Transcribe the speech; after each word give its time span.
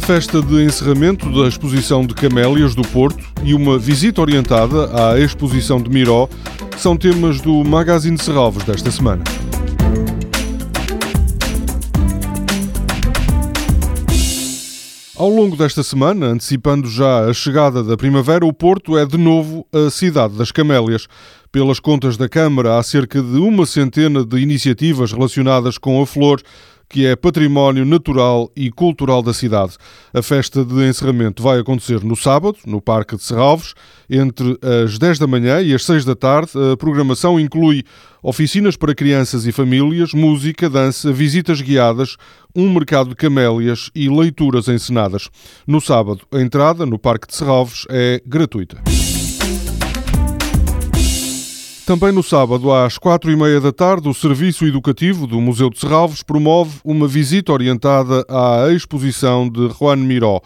festa 0.00 0.40
de 0.40 0.64
encerramento 0.64 1.30
da 1.30 1.46
exposição 1.46 2.06
de 2.06 2.14
camélias 2.14 2.74
do 2.74 2.80
Porto 2.80 3.22
e 3.44 3.52
uma 3.52 3.78
visita 3.78 4.22
orientada 4.22 4.88
à 4.90 5.20
exposição 5.20 5.82
de 5.82 5.90
Miró 5.90 6.30
são 6.78 6.96
temas 6.96 7.42
do 7.42 7.62
Magazine 7.62 8.16
Serralves 8.16 8.64
desta 8.64 8.90
semana. 8.90 9.22
Ao 15.14 15.28
longo 15.28 15.56
desta 15.56 15.82
semana, 15.82 16.28
antecipando 16.28 16.88
já 16.88 17.26
a 17.26 17.34
chegada 17.34 17.84
da 17.84 17.94
primavera, 17.94 18.46
o 18.46 18.52
Porto 18.52 18.96
é 18.96 19.04
de 19.04 19.18
novo 19.18 19.66
a 19.72 19.90
cidade 19.90 20.38
das 20.38 20.50
camélias. 20.50 21.06
Pelas 21.52 21.78
contas 21.78 22.16
da 22.16 22.30
Câmara, 22.30 22.78
há 22.78 22.82
cerca 22.82 23.20
de 23.20 23.36
uma 23.36 23.66
centena 23.66 24.24
de 24.24 24.38
iniciativas 24.38 25.12
relacionadas 25.12 25.76
com 25.76 26.00
a 26.00 26.06
flor 26.06 26.40
que 26.92 27.06
é 27.06 27.16
património 27.16 27.86
natural 27.86 28.52
e 28.54 28.70
cultural 28.70 29.22
da 29.22 29.32
cidade. 29.32 29.78
A 30.12 30.20
festa 30.20 30.62
de 30.62 30.86
encerramento 30.86 31.42
vai 31.42 31.58
acontecer 31.58 32.04
no 32.04 32.14
sábado, 32.14 32.58
no 32.66 32.82
Parque 32.82 33.16
de 33.16 33.22
Serralves, 33.22 33.74
entre 34.10 34.58
as 34.84 34.98
10 34.98 35.18
da 35.18 35.26
manhã 35.26 35.62
e 35.62 35.74
as 35.74 35.84
6 35.86 36.04
da 36.04 36.14
tarde. 36.14 36.52
A 36.70 36.76
programação 36.76 37.40
inclui 37.40 37.82
oficinas 38.22 38.76
para 38.76 38.94
crianças 38.94 39.46
e 39.46 39.52
famílias, 39.52 40.12
música, 40.12 40.68
dança, 40.68 41.10
visitas 41.10 41.62
guiadas, 41.62 42.18
um 42.54 42.70
mercado 42.70 43.08
de 43.08 43.16
camélias 43.16 43.90
e 43.94 44.10
leituras 44.10 44.68
encenadas. 44.68 45.30
No 45.66 45.80
sábado, 45.80 46.20
a 46.30 46.42
entrada 46.42 46.84
no 46.84 46.98
Parque 46.98 47.26
de 47.26 47.34
Serralves 47.34 47.86
é 47.88 48.22
gratuita. 48.26 48.82
Também 51.92 52.10
no 52.10 52.22
sábado, 52.22 52.72
às 52.72 52.96
quatro 52.96 53.30
e 53.30 53.36
meia 53.36 53.60
da 53.60 53.70
tarde, 53.70 54.08
o 54.08 54.14
Serviço 54.14 54.64
Educativo 54.64 55.26
do 55.26 55.38
Museu 55.38 55.68
de 55.68 55.78
Serralves 55.78 56.22
promove 56.22 56.80
uma 56.82 57.06
visita 57.06 57.52
orientada 57.52 58.24
à 58.30 58.72
exposição 58.72 59.46
de 59.46 59.68
Juan 59.68 59.96
Miró. 59.96 60.40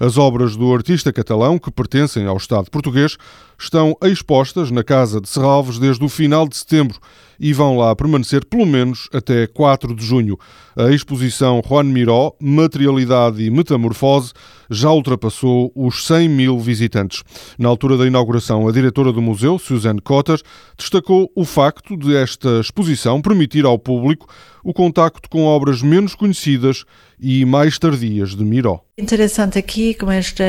As 0.00 0.16
obras 0.16 0.56
do 0.56 0.72
artista 0.72 1.12
catalão, 1.12 1.58
que 1.58 1.70
pertencem 1.70 2.24
ao 2.24 2.38
Estado 2.38 2.70
português, 2.70 3.18
estão 3.60 3.94
expostas 4.04 4.70
na 4.70 4.82
Casa 4.82 5.20
de 5.20 5.28
Serralves 5.28 5.78
desde 5.78 6.02
o 6.02 6.08
final 6.08 6.48
de 6.48 6.56
setembro 6.56 6.98
e 7.38 7.52
vão 7.52 7.76
lá 7.76 7.94
permanecer 7.94 8.44
pelo 8.44 8.66
menos 8.66 9.08
até 9.12 9.46
4 9.46 9.94
de 9.94 10.04
junho. 10.04 10.38
A 10.76 10.90
exposição 10.90 11.62
Juan 11.66 11.84
Miró, 11.84 12.32
Materialidade 12.40 13.42
e 13.42 13.50
Metamorfose, 13.50 14.32
já 14.70 14.90
ultrapassou 14.90 15.72
os 15.74 16.06
100 16.06 16.28
mil 16.28 16.58
visitantes. 16.58 17.22
Na 17.58 17.68
altura 17.68 17.96
da 17.96 18.06
inauguração, 18.06 18.68
a 18.68 18.72
diretora 18.72 19.12
do 19.12 19.22
museu, 19.22 19.58
Suzanne 19.58 20.00
Cotter, 20.00 20.40
destacou 20.76 21.30
o 21.34 21.44
facto 21.44 21.96
de 21.96 22.14
esta 22.16 22.60
exposição 22.60 23.22
permitir 23.22 23.64
ao 23.64 23.78
público 23.78 24.26
o 24.66 24.72
contacto 24.72 25.30
com 25.30 25.44
obras 25.44 25.80
menos 25.80 26.16
conhecidas 26.16 26.84
e 27.20 27.44
mais 27.44 27.78
tardias 27.78 28.34
de 28.34 28.44
Miró. 28.44 28.80
Interessante 28.98 29.58
aqui 29.58 29.94
com 29.94 30.10
esta 30.10 30.44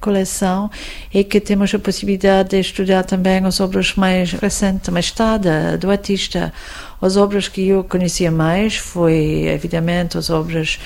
coleção 0.00 0.70
é 1.12 1.22
que 1.22 1.38
temos 1.40 1.74
a 1.74 1.78
possibilidade 1.78 2.50
de 2.50 2.60
estudar 2.60 3.04
também 3.04 3.44
as 3.44 3.60
obras 3.60 3.94
mais 3.94 4.32
recentes, 4.32 4.88
mais 4.88 5.10
tarde, 5.10 5.48
do 5.78 5.90
artista. 5.90 6.19
As 7.00 7.16
obras 7.16 7.48
que 7.48 7.68
eu 7.68 7.84
conhecia 7.84 8.30
mais 8.30 8.76
foi, 8.76 9.46
evidentemente, 9.48 10.18
as 10.18 10.30
obras 10.30 10.78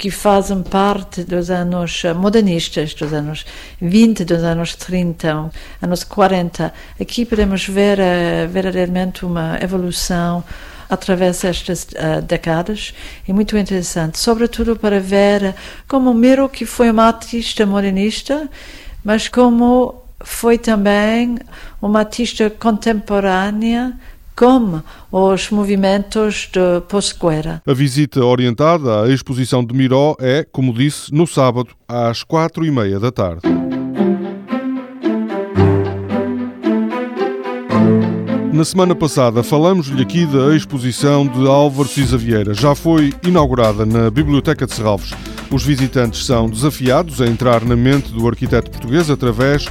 que 0.00 0.10
fazem 0.10 0.62
parte 0.62 1.22
dos 1.22 1.50
anos 1.50 2.02
modernistas, 2.16 2.94
dos 2.94 3.12
anos 3.12 3.44
20, 3.82 4.24
dos 4.24 4.42
anos 4.42 4.74
30, 4.74 5.50
anos 5.82 6.04
40. 6.04 6.72
Aqui 6.98 7.26
podemos 7.26 7.68
ver 7.68 7.98
uh, 7.98 8.48
verdadeiramente 8.48 9.26
uma 9.26 9.58
evolução 9.60 10.42
através 10.88 11.40
destas 11.40 11.84
uh, 11.84 12.22
décadas 12.22 12.92
é 13.28 13.32
muito 13.32 13.56
interessante, 13.56 14.18
sobretudo 14.18 14.74
para 14.74 14.98
ver 14.98 15.54
como 15.86 16.12
Miro, 16.12 16.48
que 16.48 16.66
foi 16.66 16.90
uma 16.90 17.04
artista 17.04 17.64
modernista, 17.64 18.48
mas 19.04 19.28
como 19.28 20.02
foi 20.24 20.58
também 20.58 21.38
uma 21.80 22.00
artista 22.00 22.50
contemporânea 22.50 23.92
como 24.40 24.82
os 25.12 25.50
movimentos 25.50 26.48
de 26.50 26.80
pós-guerra. 26.88 27.60
A 27.66 27.74
visita 27.74 28.24
orientada 28.24 29.02
à 29.02 29.08
exposição 29.10 29.62
de 29.62 29.74
Miró 29.74 30.16
é, 30.18 30.46
como 30.50 30.72
disse, 30.72 31.12
no 31.12 31.26
sábado, 31.26 31.68
às 31.86 32.22
quatro 32.22 32.64
e 32.64 32.70
meia 32.70 32.98
da 32.98 33.12
tarde. 33.12 33.42
Na 38.50 38.64
semana 38.64 38.94
passada 38.94 39.42
falamos-lhe 39.42 40.00
aqui 40.00 40.24
da 40.24 40.56
exposição 40.56 41.26
de 41.26 41.46
Álvaro 41.46 41.86
Cisa 41.86 42.16
Vieira. 42.16 42.54
Já 42.54 42.74
foi 42.74 43.12
inaugurada 43.22 43.84
na 43.84 44.10
Biblioteca 44.10 44.64
de 44.64 44.72
Serralves. 44.72 45.12
Os 45.50 45.62
visitantes 45.62 46.24
são 46.24 46.48
desafiados 46.48 47.20
a 47.20 47.26
entrar 47.26 47.62
na 47.62 47.76
mente 47.76 48.10
do 48.10 48.26
arquiteto 48.26 48.70
português 48.70 49.10
através 49.10 49.66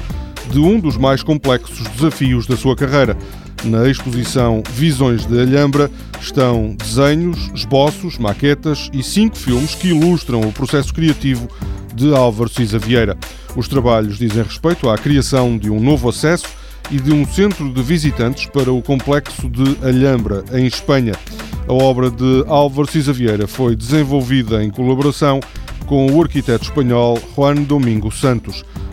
de 0.48 0.60
um 0.60 0.78
dos 0.78 0.96
mais 0.96 1.24
complexos 1.24 1.88
desafios 1.88 2.46
da 2.46 2.56
sua 2.56 2.76
carreira. 2.76 3.16
Na 3.64 3.86
exposição 3.88 4.62
Visões 4.72 5.26
de 5.26 5.38
Alhambra 5.38 5.90
estão 6.18 6.74
desenhos, 6.74 7.50
esboços, 7.54 8.16
maquetas 8.16 8.88
e 8.92 9.02
cinco 9.02 9.36
filmes 9.36 9.74
que 9.74 9.88
ilustram 9.88 10.40
o 10.40 10.52
processo 10.52 10.94
criativo 10.94 11.46
de 11.94 12.14
Álvaro 12.14 12.48
Cisa 12.48 12.78
Vieira. 12.78 13.18
Os 13.54 13.68
trabalhos 13.68 14.16
dizem 14.16 14.42
respeito 14.42 14.88
à 14.88 14.96
criação 14.96 15.58
de 15.58 15.70
um 15.70 15.78
novo 15.78 16.08
acesso 16.08 16.46
e 16.90 16.98
de 16.98 17.12
um 17.12 17.26
centro 17.26 17.70
de 17.70 17.82
visitantes 17.82 18.46
para 18.46 18.72
o 18.72 18.80
complexo 18.80 19.48
de 19.50 19.76
Alhambra, 19.86 20.42
em 20.52 20.66
Espanha. 20.66 21.12
A 21.68 21.72
obra 21.72 22.10
de 22.10 22.44
Álvaro 22.48 22.90
Cisa 22.90 23.12
Vieira 23.12 23.46
foi 23.46 23.76
desenvolvida 23.76 24.64
em 24.64 24.70
colaboração 24.70 25.38
com 25.86 26.10
o 26.10 26.22
arquiteto 26.22 26.64
espanhol 26.64 27.18
Juan 27.36 27.56
Domingo 27.56 28.10
Santos. 28.10 28.64